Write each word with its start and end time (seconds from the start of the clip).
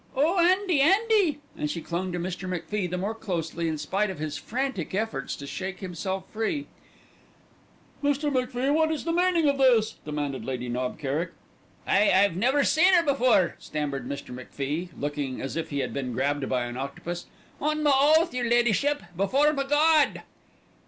Oh! 0.15 0.39
Andy, 0.39 0.81
Andy!" 0.81 1.37
and 1.55 1.69
she 1.69 1.79
clung 1.79 2.11
to 2.11 2.17
Mr. 2.17 2.49
MacFie 2.49 2.89
the 2.89 2.97
more 2.97 3.13
closely 3.13 3.67
in 3.67 3.77
spite 3.77 4.09
of 4.09 4.17
his 4.17 4.35
frantic 4.35 4.95
efforts 4.95 5.35
to 5.35 5.45
shake 5.45 5.79
himself 5.79 6.23
free. 6.33 6.65
"Mr. 8.03 8.33
MacFie, 8.33 8.73
what 8.73 8.91
is 8.91 9.03
the 9.03 9.11
meaning 9.13 9.47
of 9.47 9.59
this?" 9.59 9.97
demanded 10.03 10.43
Lady 10.43 10.69
Knob 10.69 10.97
Kerrick. 10.97 11.33
"I've 11.85 12.31
I've 12.31 12.35
never 12.35 12.63
seen 12.63 12.91
her 12.95 13.03
before," 13.03 13.55
stammered 13.59 14.09
Mr. 14.09 14.33
MacFie, 14.33 14.89
looking 14.99 15.39
as 15.39 15.55
if 15.55 15.69
he 15.69 15.81
had 15.81 15.93
been 15.93 16.13
grabbed 16.13 16.49
by 16.49 16.65
an 16.65 16.77
octopus. 16.77 17.27
"On 17.61 17.83
ma 17.83 17.91
oath, 17.93 18.33
your 18.33 18.49
Leddyship. 18.49 19.03
Before 19.15 19.53
ma 19.53 19.61
God!" 19.61 20.23